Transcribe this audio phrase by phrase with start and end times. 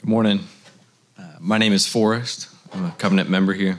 [0.00, 0.40] Good morning.
[1.18, 2.48] Uh, my name is Forrest.
[2.72, 3.78] I'm a covenant member here.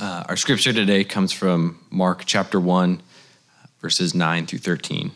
[0.00, 3.00] Uh, our scripture today comes from Mark chapter 1,
[3.80, 5.12] verses 9 through 13.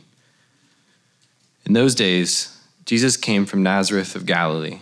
[1.66, 4.78] In those days, Jesus came from Nazareth of Galilee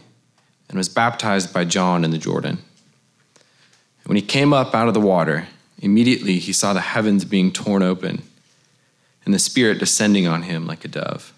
[0.69, 2.59] and was baptized by John in the Jordan.
[4.05, 5.49] When he came up out of the water,
[5.81, 8.25] immediately he saw the heavens being torn open
[9.25, 11.33] and the Spirit descending on him like a dove.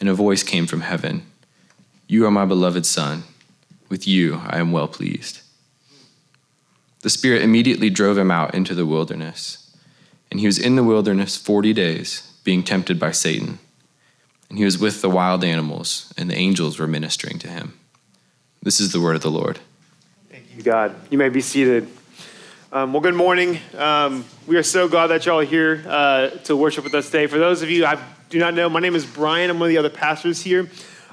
[0.00, 1.24] And a voice came from heaven.
[2.06, 3.24] You are my beloved Son.
[3.88, 5.40] With you I am well pleased.
[7.00, 9.74] The Spirit immediately drove him out into the wilderness.
[10.30, 13.58] And he was in the wilderness 40 days, being tempted by Satan.
[14.48, 17.78] And he was with the wild animals, and the angels were ministering to him.
[18.62, 19.60] This is the word of the Lord.
[20.30, 20.94] Thank you, God.
[21.10, 21.88] You may be seated.
[22.72, 23.58] Um, well, good morning.
[23.76, 27.26] Um, we are so glad that y'all are here uh, to worship with us today.
[27.26, 29.50] For those of you I do not know, my name is Brian.
[29.50, 30.68] I'm one of the other pastors here.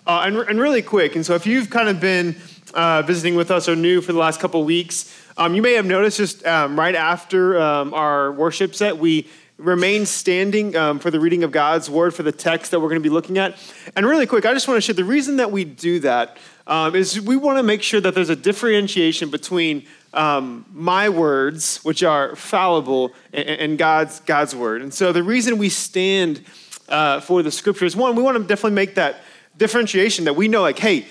[0.05, 2.35] Uh, and, and, really quick, and so if you've kind of been
[2.73, 5.85] uh, visiting with us or new for the last couple weeks, um, you may have
[5.85, 9.27] noticed just um, right after um, our worship set, we
[9.57, 13.01] remain standing um, for the reading of God's word for the text that we're going
[13.01, 13.57] to be looking at.
[13.95, 16.95] And really quick, I just want to share the reason that we do that um,
[16.95, 22.01] is we want to make sure that there's a differentiation between um, my words, which
[22.01, 24.81] are fallible, and, and, God's, God's word.
[24.81, 26.43] And so the reason we stand
[26.89, 29.21] uh, for the scriptures, one, we want to definitely make that
[29.57, 31.05] differentiation that we know, like, hey,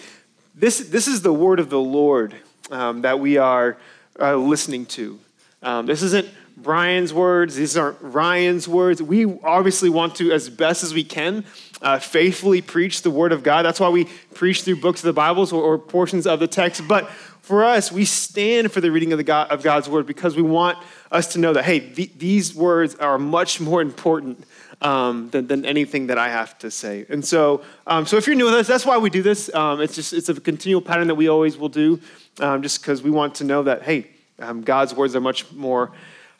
[0.54, 2.34] this, this is the word of the Lord
[2.70, 3.76] um, that we are
[4.18, 5.18] uh, listening to.
[5.62, 9.02] Um, this isn't Brian's words, these aren't Ryan's words.
[9.02, 11.44] We obviously want to, as best as we can,
[11.80, 13.64] uh, faithfully preach the word of God.
[13.64, 16.86] That's why we preach through books of the Bibles or, or portions of the text.
[16.86, 17.08] But
[17.40, 20.42] for us, we stand for the reading of, the God, of God's word because we
[20.42, 20.78] want
[21.10, 24.44] us to know that, hey, th- these words are much more important
[24.82, 27.04] um, than, than, anything that I have to say.
[27.08, 29.52] And so, um, so if you're new with us, that's why we do this.
[29.54, 32.00] Um, it's just it's a continual pattern that we always will do,
[32.40, 34.06] um, just because we want to know that hey,
[34.38, 35.92] um, God's words are much more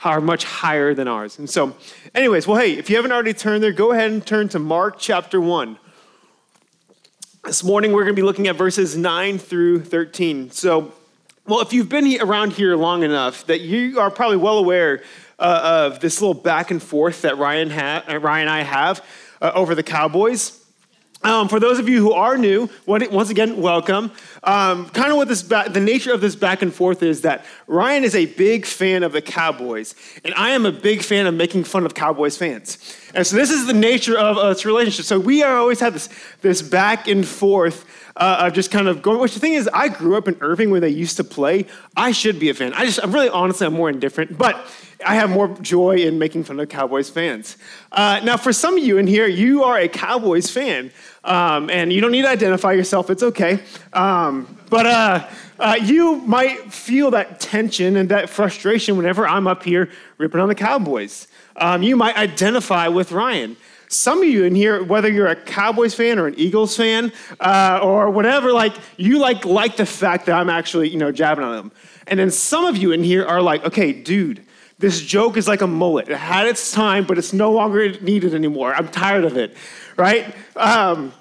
[0.03, 1.39] are much higher than ours.
[1.39, 1.77] And so,
[2.15, 4.99] anyways, well, hey, if you haven't already turned there, go ahead and turn to Mark
[4.99, 5.79] chapter one.
[7.45, 10.51] This morning we're going to be looking at verses nine through thirteen.
[10.51, 10.95] So.
[11.47, 15.03] Well, if you've been around here long enough, that you are probably well aware
[15.41, 19.05] uh, of this little back and forth that Ryan, ha- uh, Ryan and I have
[19.41, 20.57] uh, over the Cowboys.
[21.23, 24.11] Um, for those of you who are new, once again, welcome.
[24.43, 27.45] Um, kind of what this ba- the nature of this back and forth is that
[27.67, 31.35] Ryan is a big fan of the Cowboys, and I am a big fan of
[31.35, 32.79] making fun of Cowboys fans.
[33.15, 35.05] And so this is the nature of uh, this relationship.
[35.05, 36.09] So we are always have this
[36.41, 37.85] this back and forth
[38.17, 39.21] uh, of just kind of going.
[39.21, 41.67] Which the thing is, I grew up in Irving where they used to play.
[41.97, 42.73] I should be a fan.
[42.75, 44.67] I just, I'm really honestly, I'm more indifferent, but
[45.05, 47.57] I have more joy in making fun of Cowboys fans.
[47.91, 50.91] Uh, now, for some of you in here, you are a Cowboys fan,
[51.25, 53.09] um, and you don't need to identify yourself.
[53.11, 53.61] It's okay.
[53.93, 55.27] Um, but uh,
[55.59, 60.49] uh, you might feel that tension and that frustration whenever I'm up here ripping on
[60.49, 61.29] the Cowboys.
[61.57, 63.57] Um, you might identify with Ryan.
[63.93, 67.81] Some of you in here, whether you're a Cowboys fan or an Eagles fan uh,
[67.83, 71.57] or whatever, like you like like the fact that I'm actually you know jabbing on
[71.57, 71.73] them.
[72.07, 74.47] And then some of you in here are like, okay, dude,
[74.79, 76.09] this joke is like a mullet.
[76.09, 78.73] It had its time, but it's no longer needed anymore.
[78.73, 79.57] I'm tired of it,
[79.97, 80.35] right?
[80.55, 81.13] Um,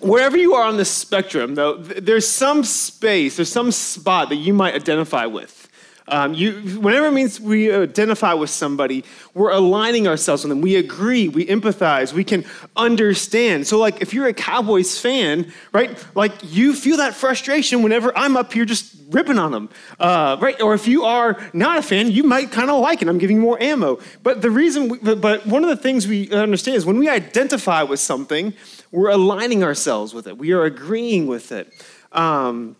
[0.00, 4.54] wherever you are on the spectrum, though, there's some space, there's some spot that you
[4.54, 5.65] might identify with.
[6.08, 10.60] Um, you, whenever it means we identify with somebody, we're aligning ourselves with them.
[10.60, 12.44] We agree, we empathize, we can
[12.76, 13.66] understand.
[13.66, 18.36] So, like, if you're a Cowboys fan, right, like you feel that frustration whenever I'm
[18.36, 19.68] up here just ripping on them,
[19.98, 20.60] uh, right?
[20.60, 23.08] Or if you are not a fan, you might kind of like it.
[23.08, 23.98] I'm giving you more ammo.
[24.22, 27.82] But the reason, we, but one of the things we understand is when we identify
[27.82, 28.54] with something,
[28.92, 30.38] we're aligning ourselves with it.
[30.38, 31.72] We are agreeing with it.
[32.12, 32.76] Um,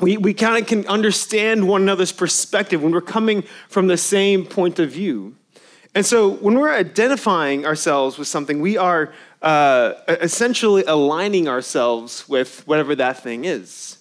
[0.00, 4.44] we, we kind of can understand one another's perspective when we're coming from the same
[4.44, 5.34] point of view.
[5.94, 12.66] And so when we're identifying ourselves with something, we are uh, essentially aligning ourselves with
[12.66, 13.96] whatever that thing is.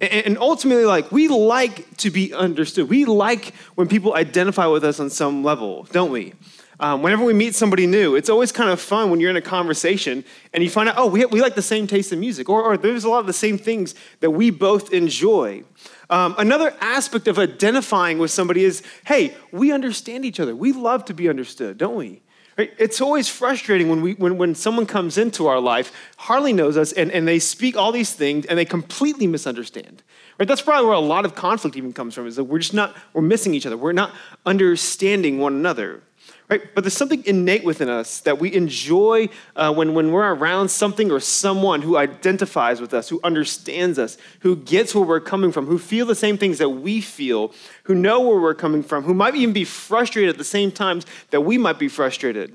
[0.00, 2.88] And ultimately, like, we like to be understood.
[2.88, 6.34] We like when people identify with us on some level, don't we?
[6.80, 9.42] Um, whenever we meet somebody new, it's always kind of fun when you're in a
[9.42, 12.62] conversation and you find out, oh, we, we like the same taste in music, or,
[12.62, 15.62] or there's a lot of the same things that we both enjoy.
[16.10, 20.54] Um, another aspect of identifying with somebody is, hey, we understand each other.
[20.54, 22.22] We love to be understood, don't we?
[22.58, 22.72] Right?
[22.78, 26.92] It's always frustrating when, we, when, when someone comes into our life, hardly knows us,
[26.92, 30.02] and, and they speak all these things and they completely misunderstand.
[30.38, 30.46] Right?
[30.46, 32.96] That's probably where a lot of conflict even comes from, is that we're just not,
[33.12, 33.76] we're missing each other.
[33.76, 34.12] We're not
[34.44, 36.02] understanding one another
[36.50, 36.74] Right?
[36.74, 41.10] But there's something innate within us that we enjoy uh, when, when we're around something
[41.10, 45.64] or someone who identifies with us, who understands us, who gets where we're coming from,
[45.64, 47.50] who feel the same things that we feel,
[47.84, 51.06] who know where we're coming from, who might even be frustrated at the same times
[51.30, 52.54] that we might be frustrated.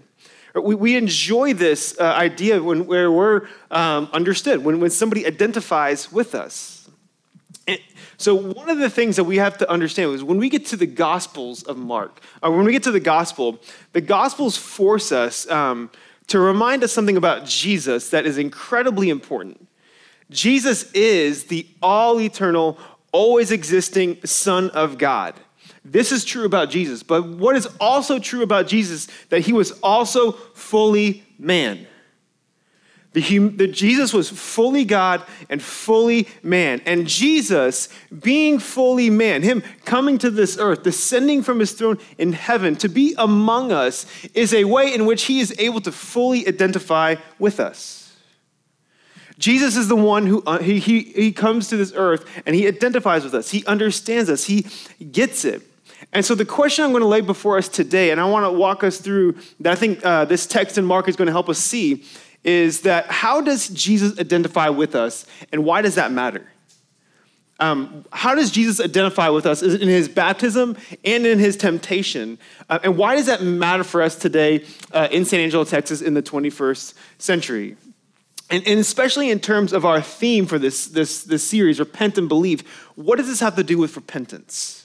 [0.54, 6.12] We, we enjoy this uh, idea when, where we're um, understood, when, when somebody identifies
[6.12, 6.79] with us.
[7.70, 7.80] And
[8.18, 10.78] so, one of the things that we have to understand is when we get to
[10.78, 13.60] the Gospels of Mark, or when we get to the Gospel,
[13.94, 15.90] the Gospels force us um,
[16.28, 19.68] to remind us something about Jesus that is incredibly important.
[20.30, 22.78] Jesus is the all eternal,
[23.12, 25.36] always existing Son of God.
[25.84, 27.04] This is true about Jesus.
[27.04, 31.88] But what is also true about Jesus that he was also fully man.
[33.22, 36.82] Hum, the, Jesus was fully God and fully man.
[36.86, 37.90] And Jesus,
[38.22, 42.90] being fully man, him coming to this earth, descending from his throne in heaven to
[42.90, 47.60] be among us, is a way in which he is able to fully identify with
[47.60, 48.00] us.
[49.40, 52.68] Jesus is the one who uh, he, he, he comes to this earth and he
[52.68, 53.50] identifies with us.
[53.50, 54.44] He understands us.
[54.44, 54.64] He
[55.12, 55.64] gets it.
[56.12, 58.52] And so, the question I'm going to lay before us today, and I want to
[58.52, 61.50] walk us through that I think uh, this text in Mark is going to help
[61.50, 62.04] us see,
[62.44, 66.48] is that how does Jesus identify with us, and why does that matter?
[67.60, 72.40] Um, how does Jesus identify with us in his baptism and in his temptation?
[72.70, 74.64] Uh, and why does that matter for us today
[74.94, 77.76] uh, in San Angelo, Texas in the 21st century?
[78.50, 82.28] And, and, especially in terms of our theme for this, this, this series, Repent and
[82.28, 82.62] Believe,
[82.96, 84.79] what does this have to do with repentance?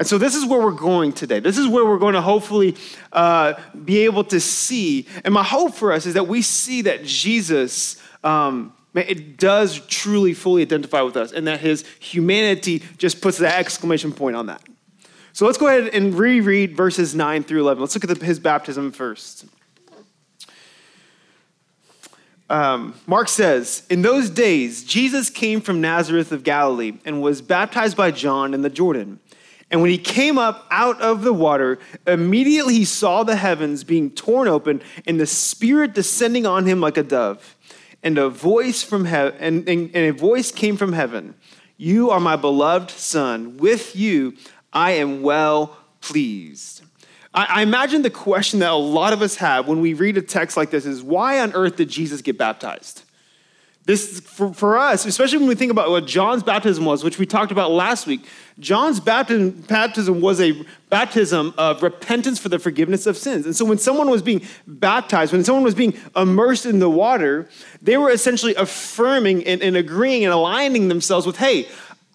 [0.00, 1.40] And so this is where we're going today.
[1.40, 2.74] This is where we're going to hopefully
[3.12, 3.52] uh,
[3.84, 5.06] be able to see.
[5.26, 10.32] And my hope for us is that we see that Jesus, um, it does truly
[10.32, 14.62] fully identify with us and that his humanity just puts that exclamation point on that.
[15.34, 17.82] So let's go ahead and reread verses 9 through 11.
[17.82, 19.44] Let's look at the, his baptism first.
[22.48, 27.98] Um, Mark says, In those days, Jesus came from Nazareth of Galilee and was baptized
[27.98, 29.20] by John in the Jordan.
[29.70, 34.10] And when he came up out of the water, immediately he saw the heavens being
[34.10, 37.56] torn open and the Spirit descending on him like a dove.
[38.02, 41.34] And a voice from heaven, and, and, and a voice came from heaven.
[41.76, 43.58] You are my beloved Son.
[43.58, 44.34] With you
[44.72, 46.82] I am well pleased.
[47.34, 50.22] I, I imagine the question that a lot of us have when we read a
[50.22, 53.04] text like this is why on earth did Jesus get baptized?
[53.86, 57.24] This, for, for us, especially when we think about what John's baptism was, which we
[57.24, 58.26] talked about last week,
[58.58, 63.46] John's baptism, baptism was a baptism of repentance for the forgiveness of sins.
[63.46, 67.48] And so when someone was being baptized, when someone was being immersed in the water,
[67.80, 71.66] they were essentially affirming and, and agreeing and aligning themselves with, hey,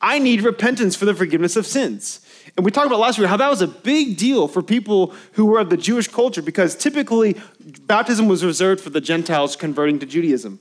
[0.01, 2.19] I need repentance for the forgiveness of sins.
[2.55, 5.47] And we talked about last week how that was a big deal for people who
[5.47, 7.35] were of the Jewish culture because typically
[7.81, 10.59] baptism was reserved for the Gentiles converting to Judaism.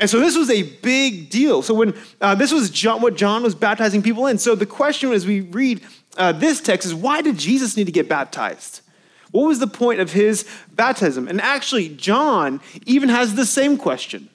[0.00, 1.60] And so this was a big deal.
[1.60, 4.38] So when uh, this was John, what John was baptizing people in.
[4.38, 5.82] So the question as we read
[6.16, 8.80] uh, this text is why did Jesus need to get baptized?
[9.30, 11.28] What was the point of his baptism?
[11.28, 14.30] And actually, John even has the same question.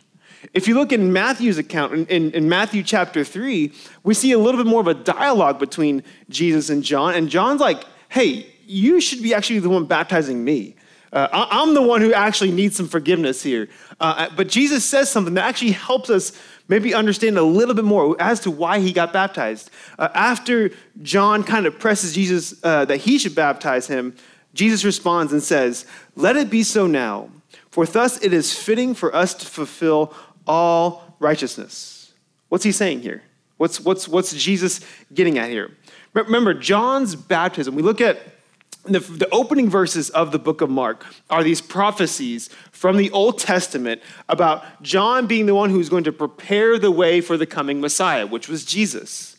[0.53, 3.73] If you look in Matthew's account, in, in, in, Matthew chapter 3,
[4.03, 7.15] we see a little bit more of a dialogue between Jesus and John.
[7.15, 10.75] And John's like, hey, you should be actually the one baptizing me.
[11.11, 13.69] Uh, I'm the one who actually needs some forgiveness here.
[13.99, 16.37] Uh, but Jesus says something that actually helps us
[16.67, 19.69] maybe understand a little bit more as to why he got baptized.
[19.97, 20.71] Uh, after
[21.01, 24.15] John kind of presses Jesus uh, that he should baptize him,
[24.53, 25.85] Jesus responds and says,
[26.15, 27.29] Let it be so now,
[27.69, 30.13] for thus it is fitting for us to fulfill
[30.47, 32.13] all righteousness.
[32.49, 33.23] What's he saying here?
[33.57, 34.81] What's, what's, what's Jesus
[35.13, 35.71] getting at here?
[36.13, 38.17] Remember, John's baptism, we look at
[38.85, 43.39] the, the, opening verses of the book of Mark are these prophecies from the Old
[43.39, 47.81] Testament about John being the one who's going to prepare the way for the coming
[47.81, 49.35] Messiah, which was Jesus.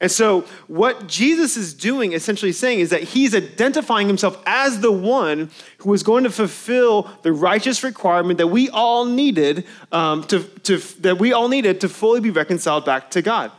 [0.00, 4.90] And so, what Jesus is doing, essentially saying, is that he's identifying himself as the
[4.90, 5.48] one
[5.78, 10.78] who is going to fulfill the righteous requirement that we all needed um, to, to,
[11.02, 13.52] that we all needed to fully be reconciled back to God.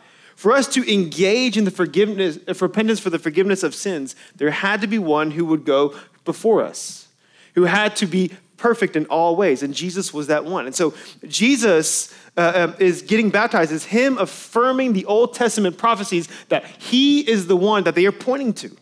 [0.43, 4.81] For us to engage in the forgiveness, repentance for the forgiveness of sins, there had
[4.81, 5.95] to be one who would go
[6.25, 7.07] before us,
[7.55, 9.63] who had to be perfect in all ways.
[9.63, 10.65] And Jesus was that one.
[10.65, 10.95] And so
[11.25, 17.21] Jesus uh, um, is getting baptized is him affirming the Old Testament prophecies that he
[17.21, 18.75] is the one that they are pointing to.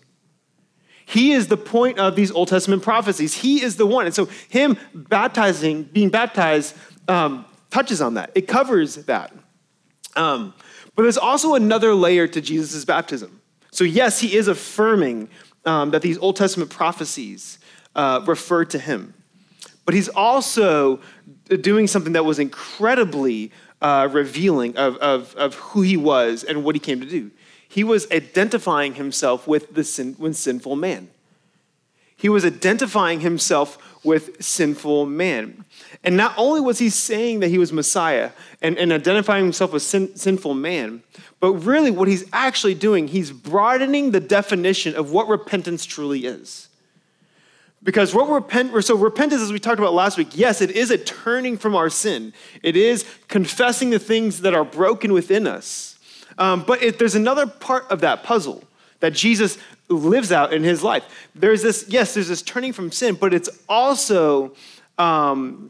[1.05, 3.35] He is the point of these Old Testament prophecies.
[3.35, 4.07] He is the one.
[4.07, 6.75] And so him baptizing, being baptized,
[7.07, 8.31] um, touches on that.
[8.33, 9.31] It covers that.
[10.15, 10.53] Um,
[10.95, 13.41] but there's also another layer to Jesus' baptism.
[13.71, 15.29] So, yes, he is affirming
[15.65, 17.59] um, that these Old Testament prophecies
[17.95, 19.13] uh, referred to him.
[19.85, 20.99] But he's also
[21.47, 23.51] doing something that was incredibly
[23.81, 27.31] uh, revealing of, of, of who he was and what he came to do.
[27.67, 31.09] He was identifying himself with the sin, with sinful man.
[32.21, 35.65] He was identifying himself with sinful man.
[36.03, 38.29] And not only was he saying that he was Messiah
[38.61, 41.01] and, and identifying himself with sin, sinful man,
[41.39, 46.69] but really what he's actually doing, he's broadening the definition of what repentance truly is.
[47.81, 50.99] Because what repent, so repentance, as we talked about last week, yes, it is a
[50.99, 52.33] turning from our sin.
[52.61, 55.97] It is confessing the things that are broken within us.
[56.37, 58.63] Um, but it, there's another part of that puzzle
[59.01, 59.57] that Jesus
[59.89, 61.03] lives out in his life.
[61.35, 64.55] There's this, yes, there's this turning from sin, but it's also
[64.97, 65.69] um,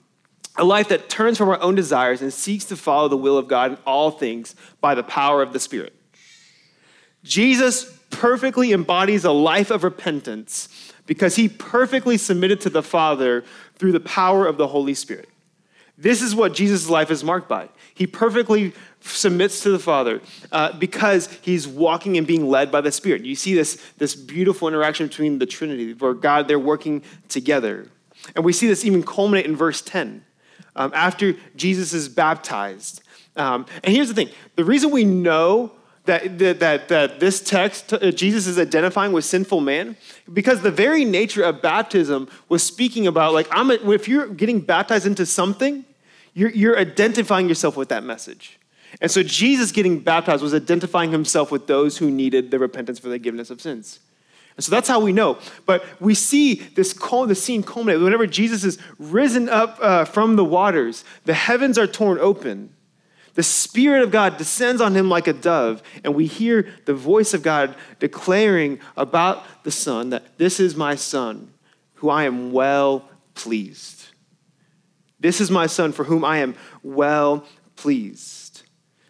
[0.57, 3.47] a life that turns from our own desires and seeks to follow the will of
[3.47, 5.93] God in all things by the power of the Spirit.
[7.23, 13.43] Jesus perfectly embodies a life of repentance because he perfectly submitted to the Father
[13.75, 15.29] through the power of the Holy Spirit.
[16.01, 17.69] This is what Jesus' life is marked by.
[17.93, 20.19] He perfectly submits to the Father
[20.51, 23.23] uh, because he's walking and being led by the Spirit.
[23.23, 27.87] You see this, this beautiful interaction between the Trinity, where God, they're working together.
[28.35, 30.25] And we see this even culminate in verse 10.
[30.75, 33.03] Um, after Jesus is baptized.
[33.35, 35.71] Um, and here's the thing the reason we know
[36.05, 39.95] that, that, that, this text, uh, Jesus is identifying with sinful man,
[40.33, 44.61] because the very nature of baptism was speaking about, like, I'm a, if you're getting
[44.61, 45.85] baptized into something,
[46.33, 48.59] you're, you're identifying yourself with that message.
[48.99, 53.07] And so Jesus getting baptized was identifying himself with those who needed the repentance for
[53.07, 53.99] the forgiveness of sins.
[54.57, 55.37] And so that's how we know.
[55.65, 58.01] But we see this the scene culminate.
[58.01, 62.73] Whenever Jesus is risen up uh, from the waters, the heavens are torn open.
[63.33, 67.33] The Spirit of God descends on him like a dove, and we hear the voice
[67.33, 71.53] of God declaring about the Son that this is my Son,
[71.95, 74.00] who I am well pleased.
[75.21, 78.63] This is my Son, for whom I am well pleased.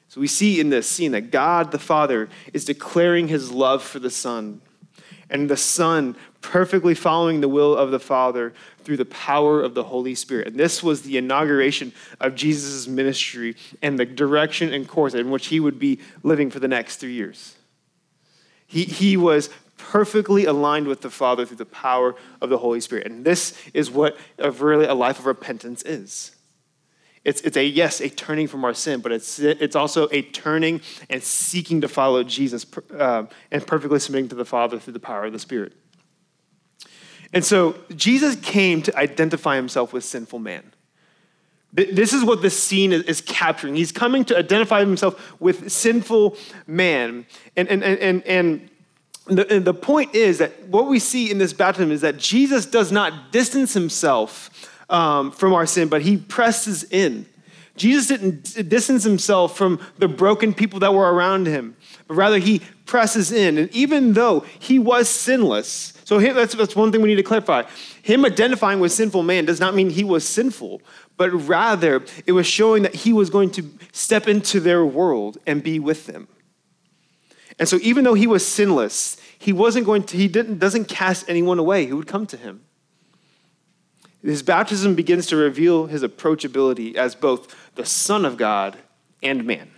[0.09, 3.99] So we see in this scene that God the Father is declaring his love for
[3.99, 4.61] the Son,
[5.29, 8.53] and the Son perfectly following the will of the Father
[8.83, 10.47] through the power of the Holy Spirit.
[10.47, 15.47] And this was the inauguration of Jesus' ministry and the direction and course in which
[15.47, 17.55] he would be living for the next three years.
[18.67, 19.49] He, he was
[19.89, 23.07] perfectly aligned with the Father through the power of the Holy Spirit.
[23.07, 26.35] And this is what a really a life of repentance is.
[27.23, 30.81] It's, it's a, yes, a turning from our sin, but it's, it's also a turning
[31.09, 32.65] and seeking to follow Jesus
[32.97, 35.73] uh, and perfectly submitting to the Father through the power of the Spirit.
[37.33, 40.73] And so Jesus came to identify himself with sinful man.
[41.73, 43.75] This is what this scene is, capturing.
[43.75, 46.35] He's coming to identify himself with sinful
[46.67, 47.25] man.
[47.55, 48.69] And, and, and, and
[49.25, 52.91] the, the point is that what we see in this baptism is that Jesus does
[52.91, 57.25] not distance himself um, from our sin, but he presses in.
[57.77, 61.75] Jesus didn't distance himself from the broken people that were around him,
[62.07, 63.57] but rather he presses in.
[63.57, 67.63] And even though he was sinless, so that's, that's one thing we need to clarify.
[68.01, 70.81] Him identifying with sinful man does not mean he was sinful,
[71.15, 73.63] but rather it was showing that he was going to
[73.93, 76.27] step into their world and be with them.
[77.59, 81.29] And so even though he was sinless, he wasn't going to, he didn't, doesn't cast
[81.29, 82.61] anyone away who would come to him.
[84.23, 88.77] His baptism begins to reveal his approachability as both the Son of God
[89.23, 89.71] and man.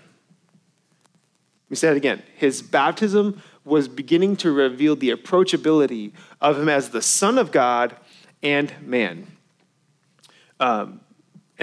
[1.64, 2.22] Let me say that again.
[2.36, 6.12] His baptism was beginning to reveal the approachability
[6.42, 7.96] of him as the Son of God
[8.42, 9.28] and man.
[10.60, 11.00] Um,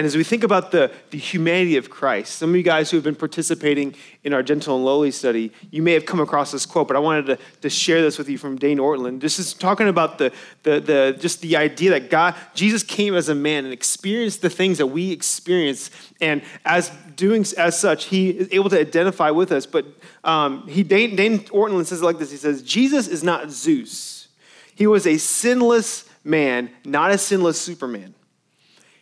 [0.01, 2.97] and as we think about the, the humanity of Christ, some of you guys who
[2.97, 3.93] have been participating
[4.23, 6.99] in our gentle and lowly study, you may have come across this quote, but I
[6.99, 9.21] wanted to, to share this with you from Dane Ortlund.
[9.21, 13.29] This is talking about the, the, the, just the idea that God, Jesus came as
[13.29, 15.91] a man and experienced the things that we experience.
[16.19, 19.67] And as doing as such, he is able to identify with us.
[19.67, 19.85] But
[20.23, 22.31] um, he, Dane, Dane Ortlund says it like this.
[22.31, 24.29] He says, Jesus is not Zeus.
[24.73, 28.15] He was a sinless man, not a sinless Superman.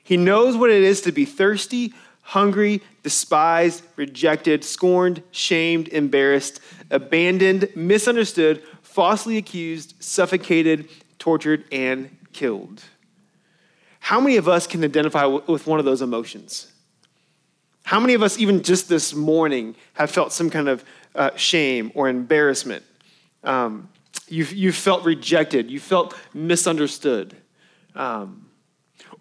[0.10, 7.70] He knows what it is to be thirsty, hungry, despised, rejected, scorned, shamed, embarrassed, abandoned,
[7.76, 10.90] misunderstood, falsely accused, suffocated,
[11.20, 12.82] tortured, and killed.
[14.00, 16.74] How many of us can identify with one of those emotions?
[17.84, 21.92] How many of us, even just this morning, have felt some kind of uh, shame
[21.94, 22.84] or embarrassment?
[23.44, 23.90] Um,
[24.28, 27.38] you, you felt rejected, you felt misunderstood.
[27.94, 28.49] Um,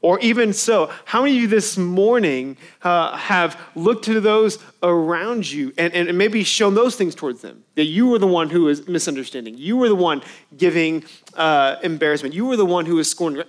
[0.00, 5.50] Or even so, how many of you this morning uh, have looked to those around
[5.50, 7.64] you and, and maybe shown those things towards them?
[7.74, 9.58] That you were the one who was misunderstanding.
[9.58, 10.22] You were the one
[10.56, 11.04] giving
[11.34, 12.32] uh, embarrassment.
[12.32, 13.44] You were the one who was scorned.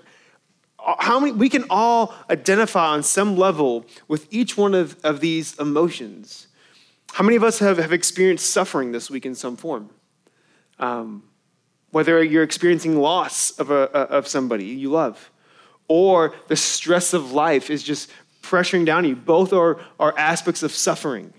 [0.97, 5.55] How many, we can all identify on some level with each one of, of these
[5.59, 6.47] emotions.
[7.11, 9.91] How many of us have, have experienced suffering this week in some form?
[10.79, 11.23] Um,
[11.91, 15.29] whether you're experiencing loss of, a, of somebody you love
[15.89, 18.09] or the stress of life is just
[18.41, 19.15] pressuring down on you.
[19.15, 21.33] Both are, are aspects of suffering.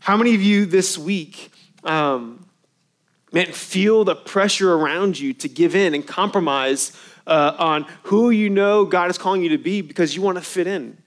[0.00, 1.52] How many of you this week,
[1.84, 2.46] um,
[3.32, 6.96] man, feel the pressure around you to give in and compromise
[7.26, 10.44] uh, on who you know God is calling you to be because you want to
[10.44, 10.98] fit in?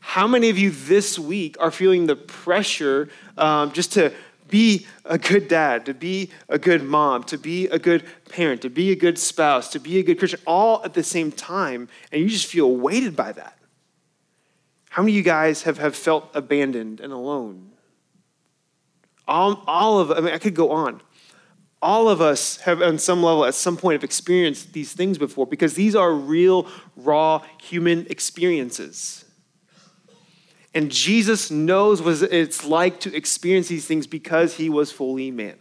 [0.00, 4.12] How many of you this week are feeling the pressure um, just to
[4.48, 8.70] be a good dad, to be a good mom, to be a good parent, to
[8.70, 12.22] be a good spouse, to be a good Christian, all at the same time, and
[12.22, 13.58] you just feel weighted by that.
[14.90, 17.72] How many of you guys have, have felt abandoned and alone?
[19.26, 21.00] All, all of, I mean, I could go on.
[21.82, 25.46] All of us have, on some level, at some point, have experienced these things before
[25.46, 29.23] because these are real, raw human experiences.
[30.74, 35.56] And Jesus knows what it's like to experience these things because he was fully man.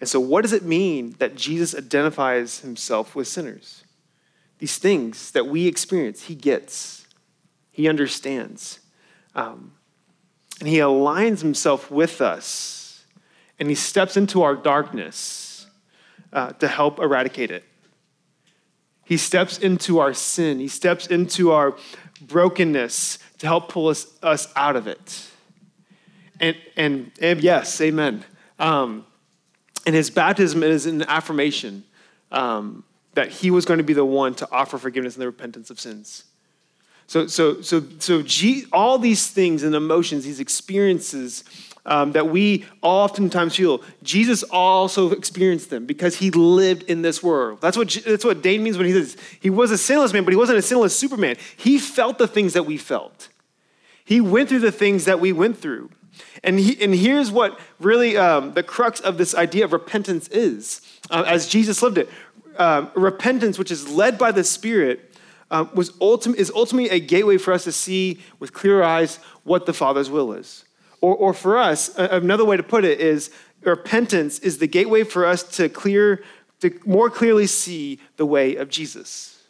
[0.00, 3.84] And so, what does it mean that Jesus identifies himself with sinners?
[4.58, 7.06] These things that we experience, he gets,
[7.70, 8.80] he understands.
[9.34, 9.72] Um,
[10.58, 13.04] and he aligns himself with us,
[13.60, 15.68] and he steps into our darkness
[16.32, 17.64] uh, to help eradicate it.
[19.04, 21.76] He steps into our sin, he steps into our
[22.18, 25.26] brokenness to help pull us, us out of it.
[26.40, 28.24] And, and, and yes, amen.
[28.58, 29.06] Um,
[29.86, 31.84] and his baptism is an affirmation
[32.30, 32.84] um,
[33.14, 35.80] that he was going to be the one to offer forgiveness and the repentance of
[35.80, 36.24] sins.
[37.06, 41.42] So, so, so, so G, all these things and emotions, these experiences
[41.88, 47.60] um, that we oftentimes feel, Jesus also experienced them because he lived in this world.
[47.60, 50.32] That's what, that's what Dane means when he says he was a sinless man, but
[50.32, 51.36] he wasn't a sinless Superman.
[51.56, 53.28] He felt the things that we felt.
[54.04, 55.90] He went through the things that we went through.
[56.44, 60.80] And, he, and here's what really um, the crux of this idea of repentance is,
[61.10, 62.08] uh, as Jesus lived it.
[62.56, 65.14] Uh, repentance, which is led by the Spirit,
[65.50, 69.64] uh, was ultim- is ultimately a gateway for us to see with clear eyes what
[69.64, 70.64] the Father's will is.
[71.00, 73.30] Or, or for us, another way to put it is
[73.62, 76.24] repentance is the gateway for us to clear,
[76.60, 79.42] to more clearly see the way of Jesus.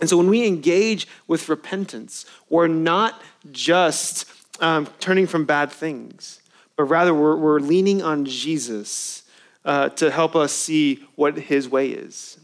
[0.00, 3.20] And so when we engage with repentance, we're not
[3.52, 4.24] just
[4.60, 6.40] um, turning from bad things,
[6.76, 9.24] but rather we're, we're leaning on Jesus
[9.64, 12.38] uh, to help us see what his way is.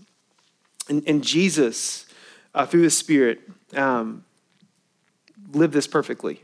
[0.88, 2.06] And, and Jesus,
[2.54, 3.40] uh, through the Spirit,
[3.74, 4.24] um,
[5.52, 6.42] lived this perfectly.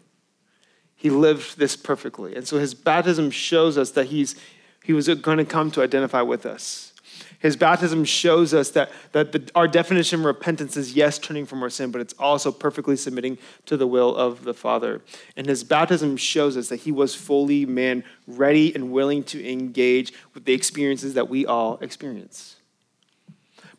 [1.03, 2.37] He lived this perfectly.
[2.37, 4.37] And so his baptism shows us that he's,
[4.85, 6.93] he was going to come to identify with us.
[7.41, 11.61] His baptism shows us that, that the, our definition of repentance is yes, turning from
[11.61, 13.37] our sin, but it's also perfectly submitting
[13.67, 15.03] to the will of the Father.
[15.37, 20.13] And his baptism shows us that he was fully man, ready and willing to engage
[20.35, 22.55] with the experiences that we all experience.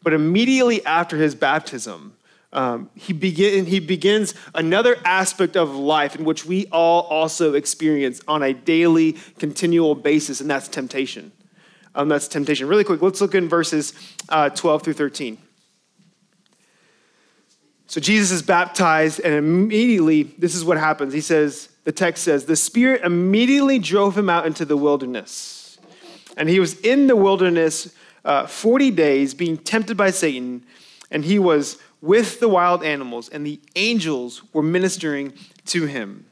[0.01, 2.17] But immediately after his baptism,
[2.53, 8.21] um, he, begin, he begins another aspect of life in which we all also experience
[8.27, 11.31] on a daily, continual basis, and that's temptation.
[11.95, 12.67] Um, that's temptation.
[12.67, 13.93] Really quick, let's look in verses
[14.29, 15.37] uh, 12 through 13.
[17.87, 21.13] So Jesus is baptized, and immediately, this is what happens.
[21.13, 25.77] He says, the text says, the Spirit immediately drove him out into the wilderness.
[26.37, 27.93] And he was in the wilderness
[28.25, 30.63] uh, 40 days, being tempted by Satan,
[31.11, 35.31] and he was with the wild animals, and the angels were ministering
[35.65, 36.25] to him.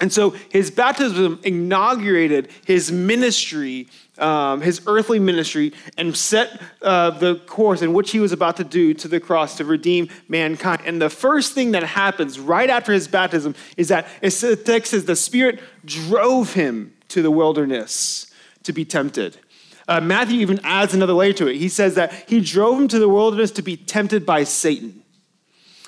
[0.00, 3.86] And so his baptism inaugurated his ministry,
[4.18, 8.64] um, his earthly ministry, and set uh, the course in which he was about to
[8.64, 10.82] do to the cross to redeem mankind.
[10.84, 15.04] And the first thing that happens right after his baptism is that the text says
[15.04, 18.32] the Spirit drove him to the wilderness
[18.64, 19.38] to be tempted.
[19.88, 21.56] Uh, Matthew even adds another layer to it.
[21.56, 25.02] He says that he drove him to the wilderness to be tempted by Satan.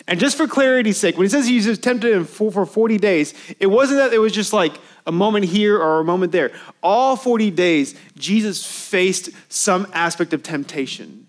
[0.08, 3.66] And just for clarity's sake, when he says he was tempted for 40 days, it
[3.66, 4.72] wasn't that it was just like
[5.06, 6.50] a moment here or a moment there.
[6.82, 11.26] All 40 days, Jesus faced some aspect of temptation.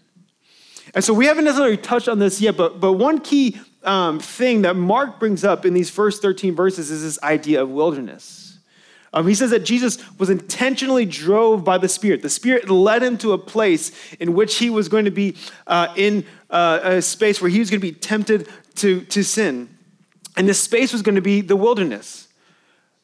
[0.95, 4.62] And so we haven't necessarily touched on this yet, but, but one key um, thing
[4.63, 8.50] that Mark brings up in these first 13 verses is this idea of wilderness.
[9.13, 12.21] Um, he says that Jesus was intentionally drove by the Spirit.
[12.21, 15.36] The Spirit led him to a place in which he was going to be
[15.67, 19.69] uh, in uh, a space where he was going to be tempted to, to sin.
[20.38, 22.30] And this space was going to be the wilderness.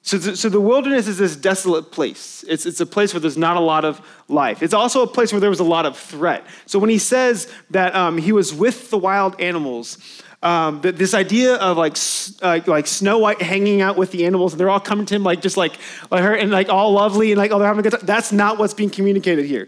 [0.02, 2.46] So, so the wilderness is this desolate place.
[2.48, 4.64] It's, it's a place where there's not a lot of life.
[4.64, 6.46] It's also a place where there was a lot of threat.
[6.66, 9.98] So when he says that um, he was with the wild animals,
[10.44, 11.98] um, this idea of like
[12.42, 15.24] uh, like Snow White hanging out with the animals and they're all coming to him
[15.24, 15.74] like just like,
[16.12, 18.06] like her and like all lovely and like oh they're having a good time.
[18.06, 19.68] That's not what's being communicated here.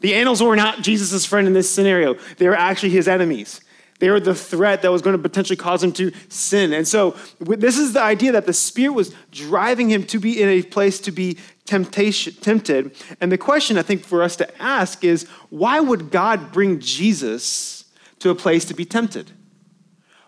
[0.00, 2.14] The animals were not Jesus' friend in this scenario.
[2.36, 3.62] They were actually his enemies.
[3.98, 6.74] They were the threat that was going to potentially cause him to sin.
[6.74, 10.50] And so, this is the idea that the Spirit was driving him to be in
[10.50, 12.94] a place to be temptation, tempted.
[13.22, 17.86] And the question I think for us to ask is why would God bring Jesus
[18.18, 19.32] to a place to be tempted?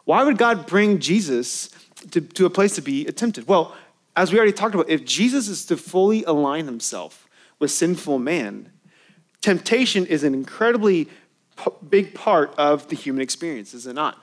[0.08, 1.68] Why would God bring Jesus
[2.12, 3.46] to, to a place to be tempted?
[3.46, 3.76] Well,
[4.16, 8.72] as we already talked about, if Jesus is to fully align himself with sinful man,
[9.42, 11.10] temptation is an incredibly
[11.90, 14.16] big part of the human experience, is it not?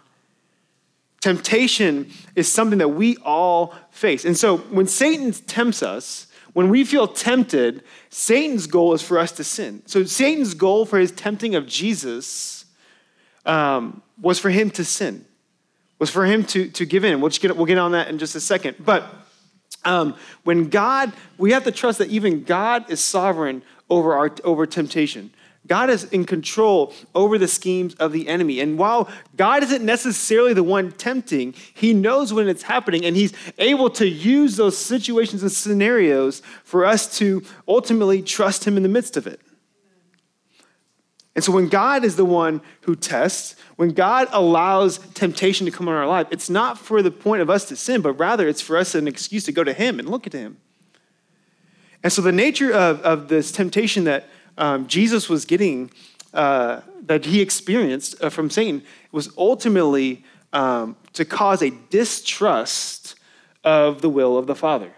[1.22, 4.26] Temptation is something that we all face.
[4.26, 9.32] And so when Satan tempts us, when we feel tempted, Satan's goal is for us
[9.34, 9.84] to sin.
[9.86, 12.66] So Satan's goal for his tempting of Jesus
[13.46, 15.26] um, was for him to sin
[16.00, 17.22] was for him to, to give in.
[17.22, 18.78] We'll, get, we'll get on that in just a second.
[18.80, 19.06] But
[19.84, 24.66] um, when God, we have to trust that even God is sovereign over, our, over
[24.66, 25.32] temptation.
[25.68, 28.60] God is in control over the schemes of the enemy.
[28.60, 33.34] And while God isn't necessarily the one tempting, He knows when it's happening, and He's
[33.58, 38.90] able to use those situations and scenarios for us to ultimately trust Him in the
[38.90, 39.40] midst of it.
[41.36, 45.88] And so when God is the one who tests, when God allows temptation to come
[45.90, 48.62] in our life, it's not for the point of us to sin, but rather it's
[48.62, 50.58] for us an excuse to go to Him and look at Him.
[52.04, 55.92] And so the nature of, of this temptation that um, Jesus was getting,
[56.34, 63.16] uh, that he experienced uh, from Satan, was ultimately um, to cause a distrust
[63.64, 64.94] of the will of the Father.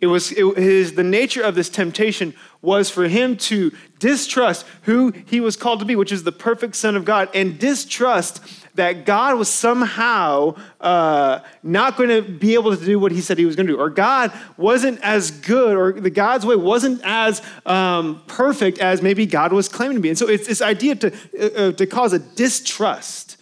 [0.00, 2.34] It was it, his, the nature of this temptation
[2.66, 6.74] was for him to distrust who he was called to be, which is the perfect
[6.74, 8.42] Son of God, and distrust
[8.74, 13.38] that God was somehow uh, not going to be able to do what he said
[13.38, 17.00] he was going to do, or God wasn't as good, or the God's way wasn't
[17.04, 20.08] as um, perfect as maybe God was claiming to be.
[20.08, 23.36] And so it's this idea to, uh, uh to cause a distrust.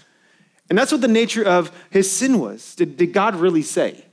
[0.69, 2.75] And that's what the nature of his sin was.
[2.75, 4.05] Did, did God really say?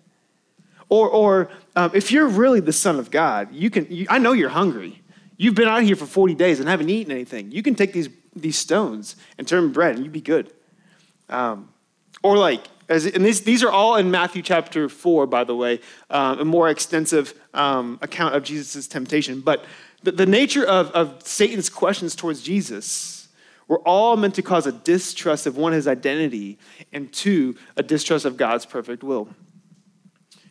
[0.90, 3.88] Or, or um, if you're really the Son of God, you can.
[3.90, 5.01] You, I know you're hungry.
[5.42, 7.52] You've been out here for 40 days and haven't eaten anything.
[7.52, 10.54] You can take these, these stones and turn them bread and you'd be good.
[11.30, 11.70] Um,
[12.22, 15.80] or like, as, and these, these are all in Matthew chapter 4, by the way,
[16.12, 19.42] um, a more extensive um, account of Jesus' temptation.
[19.42, 19.66] But
[20.04, 23.28] the, the nature of, of Satan's questions towards Jesus
[23.68, 26.60] were all meant to cause a distrust of one, his identity,
[26.94, 29.28] and two, a distrust of God's perfect will.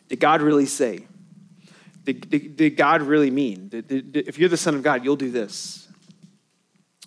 [0.09, 1.05] Did God really say?
[2.03, 3.69] Did, did, did God really mean?
[3.69, 5.87] Did, if you're the Son of God, you'll do this.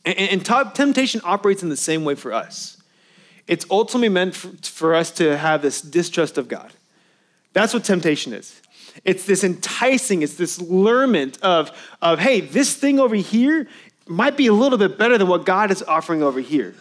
[0.04, 2.80] And, and temptation operates in the same way for us.
[3.46, 6.72] It's ultimately meant for, for us to have this distrust of God.
[7.52, 8.60] That's what temptation is.
[9.04, 13.66] It's this enticing, it's this lurement of, of, hey, this thing over here
[14.06, 16.74] might be a little bit better than what God is offering over here.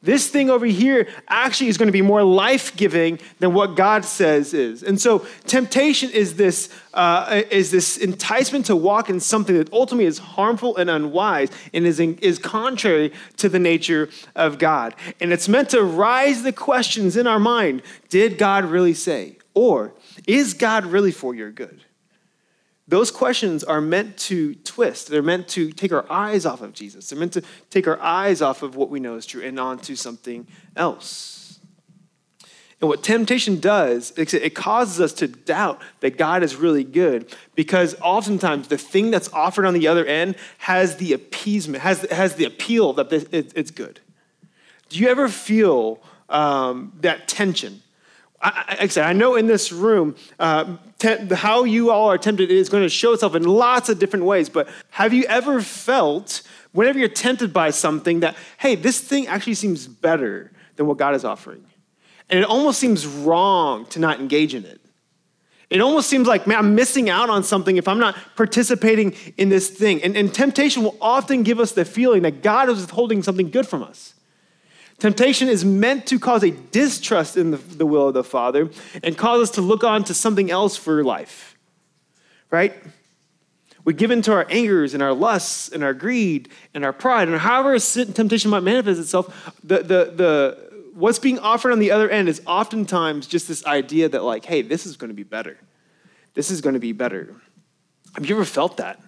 [0.00, 4.04] This thing over here actually is going to be more life giving than what God
[4.04, 4.84] says is.
[4.84, 10.06] And so, temptation is this, uh, is this enticement to walk in something that ultimately
[10.06, 14.94] is harmful and unwise and is, in, is contrary to the nature of God.
[15.18, 19.38] And it's meant to rise the questions in our mind Did God really say?
[19.52, 19.94] Or
[20.28, 21.82] is God really for your good?
[22.88, 25.08] Those questions are meant to twist.
[25.08, 27.08] They're meant to take our eyes off of Jesus.
[27.08, 29.94] They're meant to take our eyes off of what we know is true and onto
[29.94, 31.60] something else.
[32.80, 37.96] And what temptation does, it causes us to doubt that God is really good because
[38.00, 42.44] oftentimes the thing that's offered on the other end has the appeasement, has, has the
[42.44, 44.00] appeal that it's good.
[44.88, 47.82] Do you ever feel um, that tension?
[48.40, 52.68] I, I, I know in this room, uh, te- how you all are tempted is
[52.68, 54.48] going to show itself in lots of different ways.
[54.48, 59.54] But have you ever felt, whenever you're tempted by something, that, hey, this thing actually
[59.54, 61.64] seems better than what God is offering?
[62.30, 64.80] And it almost seems wrong to not engage in it.
[65.70, 69.50] It almost seems like, man, I'm missing out on something if I'm not participating in
[69.50, 70.02] this thing.
[70.02, 73.66] And, and temptation will often give us the feeling that God is withholding something good
[73.66, 74.14] from us.
[74.98, 78.68] Temptation is meant to cause a distrust in the, the will of the Father
[79.02, 81.56] and cause us to look on to something else for life.
[82.50, 82.74] right?
[83.84, 87.28] We give in to our angers and our lusts and our greed and our pride.
[87.28, 92.08] And however temptation might manifest itself, the, the, the, what's being offered on the other
[92.08, 95.58] end is oftentimes just this idea that, like, hey, this is going to be better.
[96.34, 97.34] This is going to be better.
[98.14, 99.00] Have you ever felt that?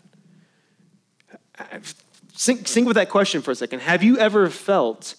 [2.33, 3.81] Sink, sink with that question for a second.
[3.81, 5.14] Have you ever felt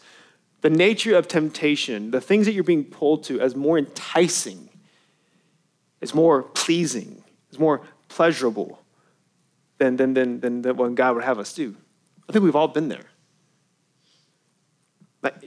[0.61, 4.69] the nature of temptation, the things that you're being pulled to, as more enticing,
[6.01, 8.79] as more pleasing, as more pleasurable
[9.79, 11.75] than, than, than, than, than what God would have us do?
[12.29, 13.05] I think we've all been there.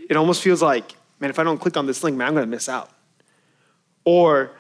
[0.09, 2.46] It almost feels like, man, if I don't click on this link, man, I'm going
[2.46, 2.90] to miss out.
[4.05, 4.53] Or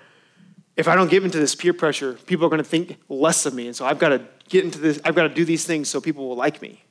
[0.76, 3.54] if I don't give into this peer pressure, people are going to think less of
[3.54, 3.66] me.
[3.66, 6.00] And so I've got to get into this, I've got to do these things so
[6.00, 6.82] people will like me.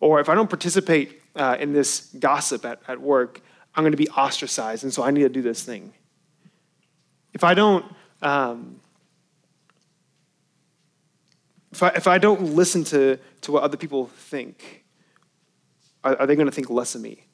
[0.00, 3.40] Or if I don't participate uh, in this gossip at, at work,
[3.74, 4.82] I'm going to be ostracized.
[4.82, 5.92] And so I need to do this thing.
[7.34, 7.84] If I don't,
[8.22, 8.80] um,
[11.70, 14.84] if I, if I don't listen to, to what other people think,
[16.02, 17.24] are, are they going to think less of me?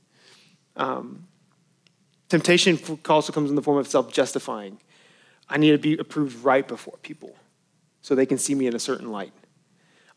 [0.77, 1.29] Um,
[2.29, 4.79] temptation also comes in the form of self justifying.
[5.49, 7.37] I need to be approved right before people
[8.01, 9.33] so they can see me in a certain light.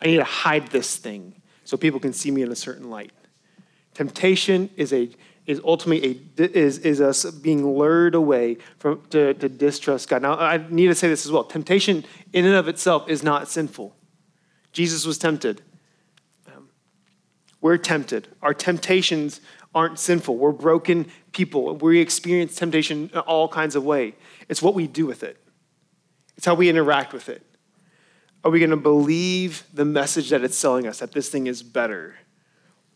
[0.01, 3.11] I need to hide this thing so people can see me in a certain light.
[3.95, 5.10] Temptation is a
[5.47, 10.21] is ultimately a is, is us being lured away from to, to distrust God.
[10.21, 11.43] Now I need to say this as well.
[11.43, 13.95] Temptation in and of itself is not sinful.
[14.73, 15.62] Jesus was tempted.
[16.47, 16.69] Um,
[17.62, 18.27] we're tempted.
[18.41, 19.39] Our temptations
[19.73, 20.38] aren't sinful.
[20.38, 21.75] We're broken people.
[21.75, 24.15] We experience temptation in all kinds of way.
[24.49, 25.38] It's what we do with it.
[26.38, 27.45] It's how we interact with it.
[28.43, 31.63] Are we going to believe the message that it's selling us, that this thing is
[31.63, 32.15] better?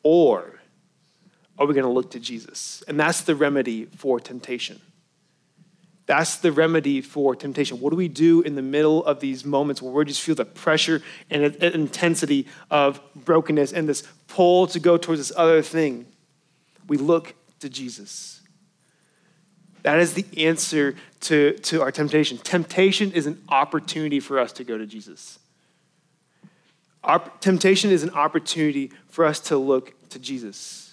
[0.04, 0.59] Or
[1.60, 2.84] are we going to look to Jesus?
[2.88, 4.82] And that's the remedy for temptation.
[6.06, 7.80] That's the remedy for temptation.
[7.80, 10.45] What do we do in the middle of these moments where we just feel the
[10.45, 16.08] pressure and intensity of brokenness and this pull to go towards this other thing?
[16.88, 18.41] We look to Jesus.
[19.84, 22.38] That is the answer to, to our temptation.
[22.39, 25.38] Temptation is an opportunity for us to go to Jesus.
[27.04, 30.88] Our temptation is an opportunity for us to look to Jesus.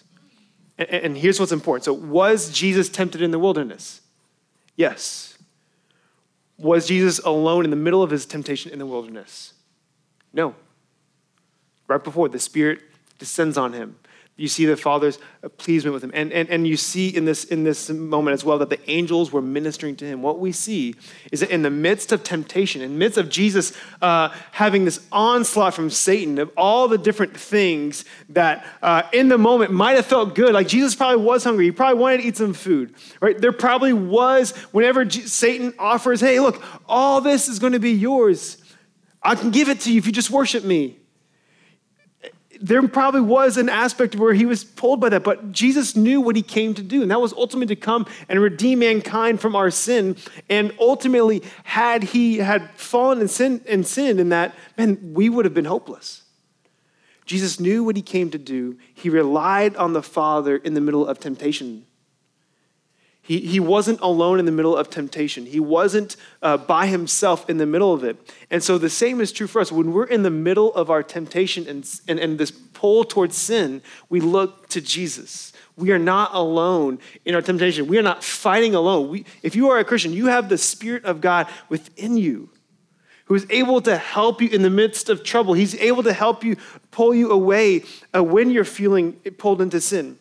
[0.78, 1.84] And, and here's what's important.
[1.84, 4.00] So, was Jesus tempted in the wilderness?
[4.76, 5.38] Yes.
[6.58, 9.54] Was Jesus alone in the middle of his temptation in the wilderness?
[10.32, 10.54] No.
[11.88, 12.80] Right before, the Spirit
[13.18, 13.96] descends on him.
[14.38, 15.18] You see the Father's
[15.56, 16.10] pleasement with him.
[16.12, 19.32] And, and, and you see in this, in this moment as well that the angels
[19.32, 20.20] were ministering to him.
[20.20, 20.94] What we see
[21.32, 23.72] is that in the midst of temptation, in the midst of Jesus
[24.02, 29.38] uh, having this onslaught from Satan of all the different things that uh, in the
[29.38, 31.64] moment might have felt good, like Jesus probably was hungry.
[31.64, 33.38] He probably wanted to eat some food, right?
[33.38, 38.58] There probably was, whenever Satan offers, hey, look, all this is going to be yours.
[39.22, 40.98] I can give it to you if you just worship me
[42.60, 46.36] there probably was an aspect where he was pulled by that, but Jesus knew what
[46.36, 49.70] he came to do, and that was ultimately to come and redeem mankind from our
[49.70, 50.16] sin.
[50.48, 55.44] And ultimately, had he had fallen and sinned and sinned in that, man, we would
[55.44, 56.22] have been hopeless.
[57.24, 58.78] Jesus knew what he came to do.
[58.94, 61.85] He relied on the Father in the middle of temptation.
[63.26, 65.46] He, he wasn't alone in the middle of temptation.
[65.46, 68.16] He wasn't uh, by himself in the middle of it.
[68.52, 69.72] And so the same is true for us.
[69.72, 73.82] When we're in the middle of our temptation and, and, and this pull towards sin,
[74.08, 75.52] we look to Jesus.
[75.76, 77.88] We are not alone in our temptation.
[77.88, 79.10] We are not fighting alone.
[79.10, 82.50] We, if you are a Christian, you have the Spirit of God within you
[83.24, 85.54] who is able to help you in the midst of trouble.
[85.54, 86.56] He's able to help you
[86.92, 87.82] pull you away
[88.14, 90.16] uh, when you're feeling pulled into sin.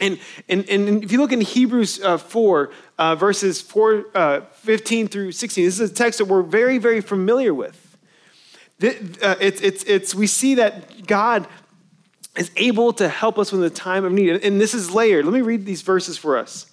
[0.00, 5.08] And, and, and if you look in Hebrews uh, 4, uh, verses 4, uh, 15
[5.08, 7.98] through 16, this is a text that we're very, very familiar with.
[8.82, 11.46] Uh, it's, it's, it's, we see that God
[12.36, 14.42] is able to help us in the time of need.
[14.42, 15.26] And this is layered.
[15.26, 16.66] Let me read these verses for us.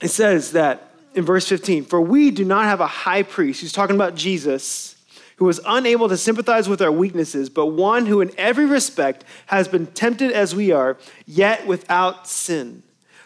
[0.00, 3.72] It says that in verse 15, for we do not have a high priest, who's
[3.72, 4.93] talking about Jesus
[5.36, 9.68] who was unable to sympathize with our weaknesses, but one who in every respect has
[9.68, 12.82] been tempted as we are, yet without sin.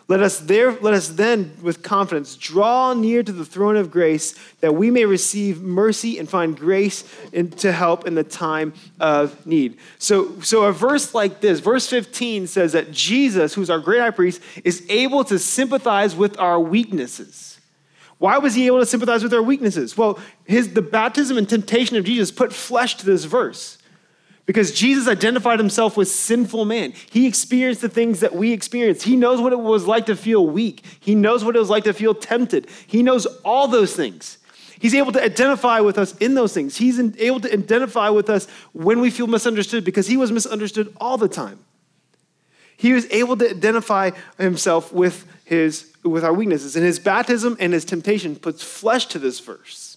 [0.08, 4.34] Let us, there, let us then, with confidence, draw near to the throne of grace
[4.60, 9.46] that we may receive mercy and find grace in, to help in the time of
[9.46, 9.76] need.
[9.98, 14.10] So, so, a verse like this, verse 15 says that Jesus, who's our great high
[14.10, 17.60] priest, is able to sympathize with our weaknesses.
[18.18, 19.96] Why was he able to sympathize with our weaknesses?
[19.96, 23.78] Well, his, the baptism and temptation of Jesus put flesh to this verse.
[24.44, 26.94] Because Jesus identified himself with sinful man.
[27.10, 29.02] He experienced the things that we experience.
[29.02, 30.82] He knows what it was like to feel weak.
[30.98, 32.66] He knows what it was like to feel tempted.
[32.86, 34.38] He knows all those things.
[34.78, 36.76] He's able to identify with us in those things.
[36.76, 41.18] He's able to identify with us when we feel misunderstood because he was misunderstood all
[41.18, 41.58] the time.
[42.76, 46.76] He was able to identify himself with, his, with our weaknesses.
[46.76, 49.96] And his baptism and his temptation puts flesh to this verse.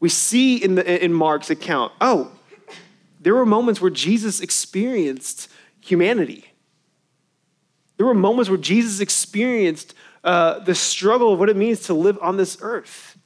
[0.00, 2.30] We see in, the, in Mark's account, oh,
[3.20, 5.48] there were moments where Jesus experienced
[5.80, 6.44] humanity.
[7.96, 12.18] There were moments where Jesus experienced uh, the struggle of what it means to live
[12.20, 13.16] on this earth.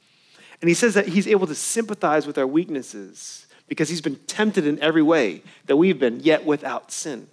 [0.61, 4.69] And he says that he's able to sympathize with our weaknesses because he's been tempted
[4.69, 7.27] in every way that we've been, yet without sin.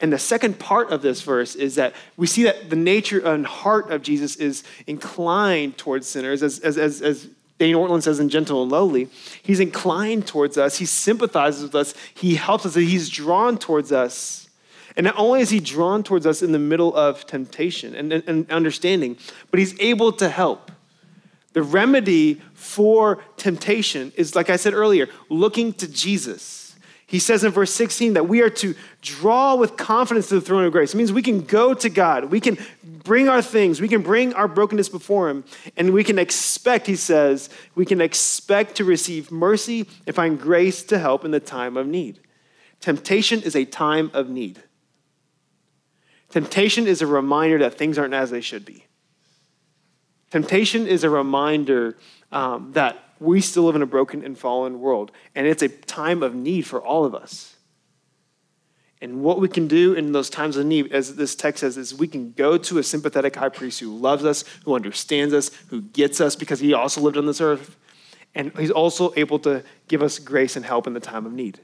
[0.00, 3.44] And the second part of this verse is that we see that the nature and
[3.44, 8.28] heart of Jesus is inclined towards sinners, as, as, as, as Dane Ortlund says in
[8.28, 9.08] Gentle and Lowly.
[9.42, 14.48] He's inclined towards us, he sympathizes with us, he helps us, he's drawn towards us.
[14.96, 18.24] And not only is he drawn towards us in the middle of temptation and, and,
[18.26, 19.16] and understanding,
[19.50, 20.72] but he's able to help.
[21.52, 26.57] The remedy for temptation is, like I said earlier, looking to Jesus.
[27.08, 30.66] He says in verse 16 that we are to draw with confidence to the throne
[30.66, 30.92] of grace.
[30.92, 32.26] It means we can go to God.
[32.26, 33.80] We can bring our things.
[33.80, 35.44] We can bring our brokenness before Him.
[35.78, 40.82] And we can expect, he says, we can expect to receive mercy and find grace
[40.84, 42.20] to help in the time of need.
[42.80, 44.62] Temptation is a time of need.
[46.28, 48.84] Temptation is a reminder that things aren't as they should be.
[50.30, 51.96] Temptation is a reminder
[52.32, 56.22] um, that we still live in a broken and fallen world, and it's a time
[56.22, 57.56] of need for all of us.
[59.00, 61.94] And what we can do in those times of need, as this text says, is
[61.94, 65.82] we can go to a sympathetic high priest who loves us, who understands us, who
[65.82, 67.76] gets us because he also lived on this earth.
[68.34, 71.60] And he's also able to give us grace and help in the time of need.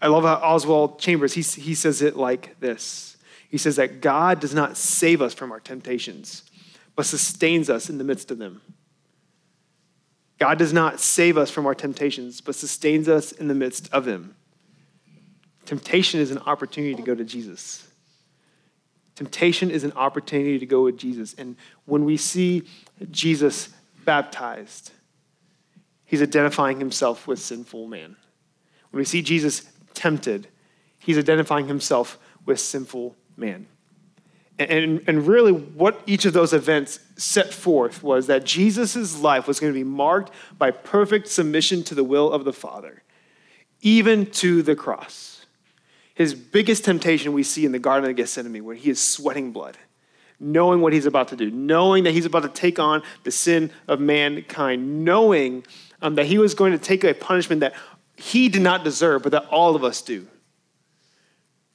[0.00, 3.16] I love how Oswald Chambers, he, he says it like this.
[3.48, 6.47] He says that God does not save us from our temptations,
[6.98, 8.60] but sustains us in the midst of them.
[10.40, 14.04] God does not save us from our temptations, but sustains us in the midst of
[14.04, 14.34] them.
[15.64, 17.86] Temptation is an opportunity to go to Jesus.
[19.14, 21.34] Temptation is an opportunity to go with Jesus.
[21.34, 22.64] And when we see
[23.12, 23.68] Jesus
[24.04, 24.90] baptized,
[26.04, 28.16] he's identifying himself with sinful man.
[28.90, 30.48] When we see Jesus tempted,
[30.98, 33.68] he's identifying himself with sinful man.
[34.58, 39.60] And, and really, what each of those events set forth was that Jesus' life was
[39.60, 43.02] going to be marked by perfect submission to the will of the Father,
[43.82, 45.46] even to the cross.
[46.14, 49.78] His biggest temptation we see in the Garden of Gethsemane, where he is sweating blood,
[50.40, 53.70] knowing what he's about to do, knowing that he's about to take on the sin
[53.86, 55.64] of mankind, knowing
[56.02, 57.74] um, that he was going to take a punishment that
[58.16, 60.26] he did not deserve, but that all of us do.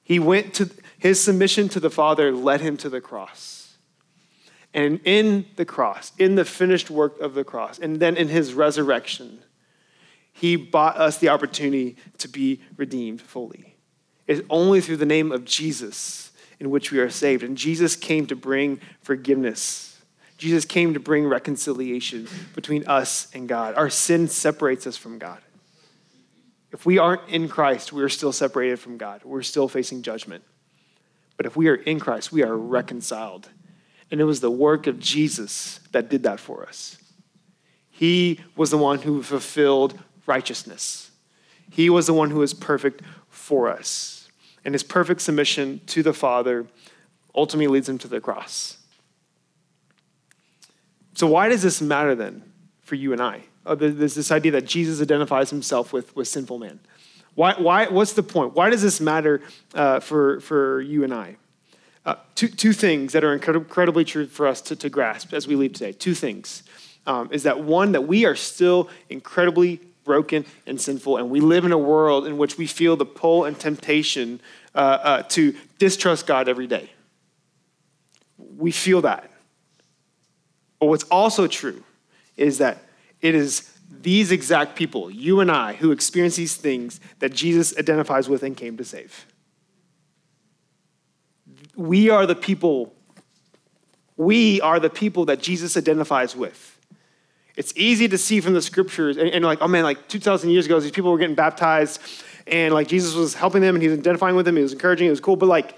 [0.03, 0.69] He went to
[1.03, 3.75] his submission to the Father led him to the cross.
[4.73, 8.53] And in the cross, in the finished work of the cross, and then in his
[8.53, 9.39] resurrection,
[10.31, 13.75] he bought us the opportunity to be redeemed fully.
[14.27, 17.43] It's only through the name of Jesus in which we are saved.
[17.43, 20.01] And Jesus came to bring forgiveness.
[20.37, 23.75] Jesus came to bring reconciliation between us and God.
[23.75, 25.41] Our sin separates us from God.
[26.71, 29.25] If we aren't in Christ, we are still separated from God.
[29.25, 30.45] We're still facing judgment.
[31.43, 33.49] But if we are in Christ, we are reconciled.
[34.09, 36.97] And it was the work of Jesus that did that for us.
[37.89, 41.11] He was the one who fulfilled righteousness.
[41.69, 44.29] He was the one who was perfect for us.
[44.63, 46.65] And his perfect submission to the Father
[47.35, 48.77] ultimately leads him to the cross.
[51.13, 52.41] So, why does this matter then
[52.83, 53.41] for you and I?
[53.65, 56.79] Uh, there's this idea that Jesus identifies himself with, with sinful man.
[57.35, 58.53] Why, why, what's the point?
[58.53, 59.41] Why does this matter
[59.73, 61.37] uh, for, for you and I?
[62.05, 65.55] Uh, two, two things that are incredibly true for us to, to grasp as we
[65.55, 65.93] leave today.
[65.93, 66.63] Two things
[67.07, 71.63] um, is that one, that we are still incredibly broken and sinful, and we live
[71.63, 74.41] in a world in which we feel the pull and temptation
[74.75, 76.89] uh, uh to distrust God every day.
[78.37, 79.31] We feel that.
[80.79, 81.83] But what's also true
[82.35, 82.79] is that
[83.21, 88.27] it is these exact people, you and I, who experience these things that Jesus identifies
[88.27, 89.25] with and came to save.
[91.75, 92.93] We are the people,
[94.17, 96.79] we are the people that Jesus identifies with.
[97.55, 100.65] It's easy to see from the scriptures, and, and like, oh man, like 2,000 years
[100.65, 102.01] ago, these people were getting baptized,
[102.47, 105.07] and like Jesus was helping them, and he was identifying with them, he was encouraging,
[105.07, 105.77] it was cool, but like,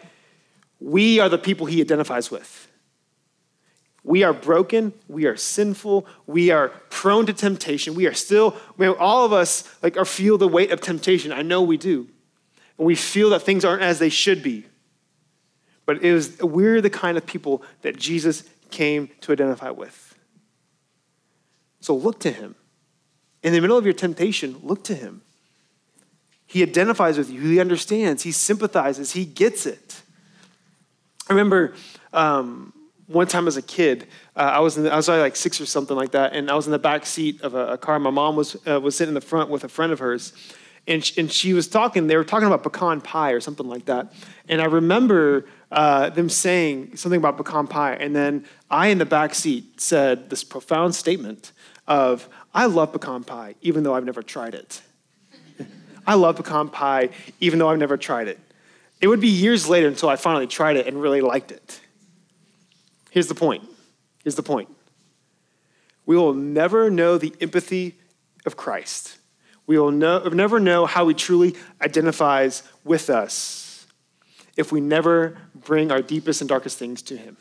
[0.80, 2.68] we are the people he identifies with.
[4.06, 4.94] We are broken.
[5.08, 6.06] We are sinful.
[6.28, 7.96] We are prone to temptation.
[7.96, 8.56] We are still,
[9.00, 11.32] all of us like are feel the weight of temptation.
[11.32, 12.08] I know we do.
[12.78, 14.66] And we feel that things aren't as they should be.
[15.88, 20.16] But it was, we're the kind of people that Jesus came to identify with.
[21.80, 22.54] So look to him.
[23.42, 25.24] In the middle of your temptation, look to him.
[26.46, 30.02] He identifies with you, he understands, he sympathizes, he gets it.
[31.28, 31.74] I remember
[32.14, 32.72] um,
[33.08, 35.66] one time as a kid, uh, I was in the, I was like six or
[35.66, 38.00] something like that, and I was in the back seat of a, a car.
[38.00, 40.34] My mom was uh, was sitting in the front with a friend of hers,
[40.88, 42.08] and she, and she was talking.
[42.08, 44.14] They were talking about pecan pie or something like that,
[44.50, 49.06] and I remember uh, them saying something about pecan pie, and then I in the
[49.06, 51.52] back seat said this profound statement
[51.88, 54.82] of, "I love pecan pie, even though I've never tried it."
[56.08, 58.40] I love pecan pie, even though I've never tried it.
[59.00, 61.82] It would be years later until I finally tried it and really liked it.
[63.16, 63.64] Here's the point.
[64.26, 64.68] Here's the point.
[66.06, 67.96] We will never know the empathy
[68.46, 69.18] of Christ.
[69.66, 73.88] We will know, never know how he truly identifies with us
[74.58, 77.38] if we never bring our deepest and darkest things to him.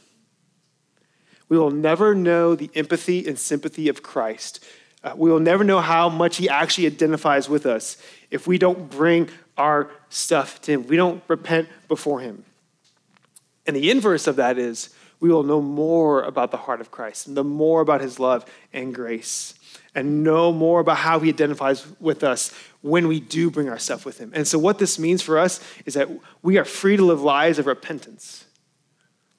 [1.49, 4.65] We will never know the empathy and sympathy of Christ.
[5.03, 7.97] Uh, we will never know how much he actually identifies with us
[8.31, 10.87] if we don't bring our stuff to him.
[10.87, 12.45] We don't repent before him.
[13.67, 14.95] And the inverse of that is
[15.25, 18.45] we will know more about the heart of Christ and the more about his love
[18.75, 19.55] and grace
[19.95, 22.53] and know more about how he identifies with us
[22.83, 24.33] when we do bring our stuff with him.
[24.35, 26.11] And so, what this means for us is that
[26.43, 28.45] we are free to live lives of repentance.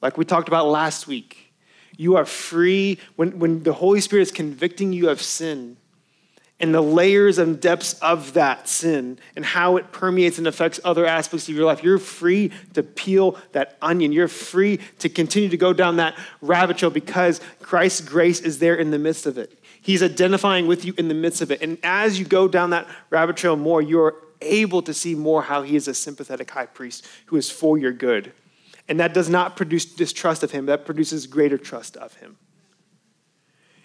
[0.02, 1.54] Like we talked about last week,
[1.98, 5.78] you are free when, when the Holy Spirit is convicting you of sin
[6.60, 11.06] and the layers and depths of that sin and how it permeates and affects other
[11.06, 11.84] aspects of your life.
[11.84, 14.14] You're free to peel that onion.
[14.14, 18.76] You're free to continue to go down that rabbit trail because Christ's grace is there
[18.76, 19.60] in the midst of it.
[19.82, 21.62] He's identifying with you in the midst of it.
[21.62, 25.62] And as you go down that rabbit trail more, you're able to see more how
[25.62, 28.32] he is a sympathetic high priest who is for your good.
[28.88, 32.38] And that does not produce distrust of him, that produces greater trust of him.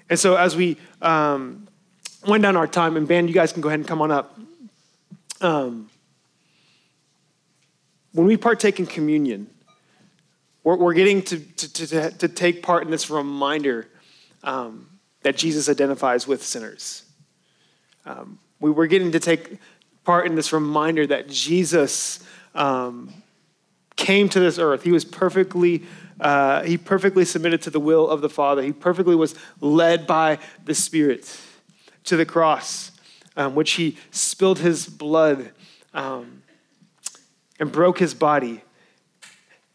[0.08, 1.68] And so, as we um,
[2.26, 4.38] wind down our time, and band, you guys can go ahead and come on up.
[5.40, 5.88] Um,
[8.12, 9.48] when we partake in communion,
[10.64, 13.88] we're, we're getting to, to, to, to, take part in this reminder
[14.42, 14.86] um,
[15.22, 17.04] that Jesus identifies with sinners.
[18.04, 19.58] Um, we were getting to take
[20.04, 22.22] part in this reminder that Jesus
[22.54, 23.14] um,
[23.96, 24.82] came to this earth.
[24.82, 25.84] He was perfectly,
[26.20, 28.62] uh, he perfectly submitted to the will of the Father.
[28.62, 31.24] He perfectly was led by the Spirit
[32.04, 32.92] to the cross,
[33.36, 35.50] um, which he spilled his blood
[35.94, 36.42] um,
[37.58, 38.62] and broke his body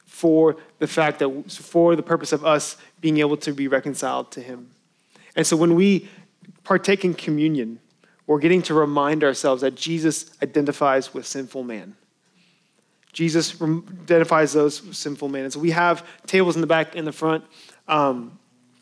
[0.06, 4.42] for the fact that, for the purpose of us being able to be reconciled to
[4.42, 4.70] him.
[5.36, 6.10] And so when we
[6.64, 7.80] partake in communion,
[8.28, 11.96] we're getting to remind ourselves that Jesus identifies with sinful man.
[13.14, 15.44] Jesus identifies those sinful men.
[15.44, 17.46] And so we have tables in the back and the front.
[17.88, 18.40] Um,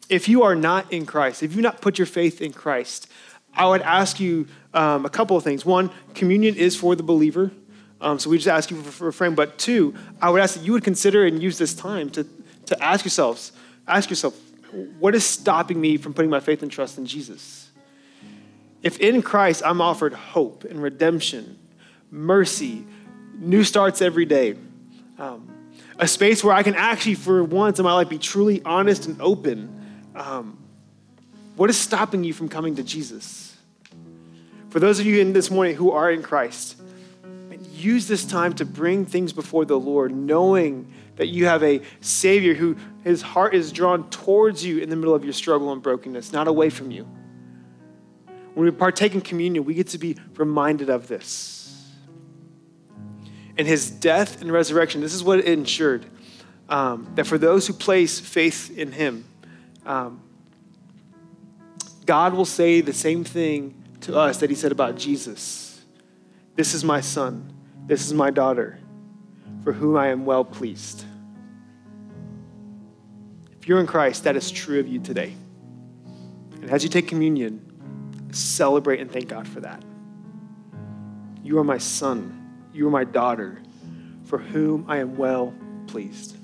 [0.09, 3.07] if you are not in Christ, if you've not put your faith in Christ,
[3.55, 5.65] I would ask you um, a couple of things.
[5.65, 7.51] One, communion is for the believer.
[8.01, 9.35] Um, so we just ask you for, a frame.
[9.35, 12.27] But two, I would ask that you would consider and use this time to,
[12.65, 13.51] to ask yourselves,
[13.87, 14.37] ask yourself,
[14.99, 17.69] what is stopping me from putting my faith and trust in Jesus?
[18.81, 21.57] If in Christ I'm offered hope and redemption,
[22.11, 22.85] mercy,
[23.35, 24.55] new starts every day,
[25.17, 25.47] um,
[25.99, 29.21] a space where I can actually, for once in my life, be truly honest and
[29.21, 30.09] open.
[30.15, 30.57] Um,
[31.55, 33.55] what is stopping you from coming to Jesus?
[34.69, 36.81] For those of you in this morning who are in Christ,
[37.71, 42.53] use this time to bring things before the Lord, knowing that you have a Savior
[42.55, 46.31] who his heart is drawn towards you in the middle of your struggle and brokenness,
[46.31, 47.07] not away from you.
[48.55, 51.87] When we partake in communion, we get to be reminded of this.
[53.57, 56.05] And his death and resurrection, this is what it ensured
[56.69, 59.25] um, that for those who place faith in him,
[59.85, 60.22] um,
[62.05, 65.83] God will say the same thing to us that he said about Jesus.
[66.55, 67.53] This is my son.
[67.85, 68.79] This is my daughter,
[69.63, 71.05] for whom I am well pleased.
[73.59, 75.33] If you're in Christ, that is true of you today.
[76.61, 79.81] And as you take communion, celebrate and thank God for that.
[81.43, 82.67] You are my son.
[82.73, 83.61] You are my daughter,
[84.25, 85.53] for whom I am well
[85.87, 86.37] pleased.